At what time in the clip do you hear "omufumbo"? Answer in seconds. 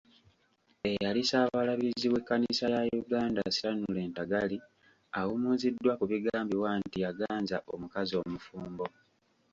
8.23-8.85